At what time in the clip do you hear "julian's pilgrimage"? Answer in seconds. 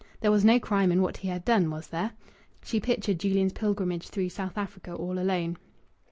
3.19-4.07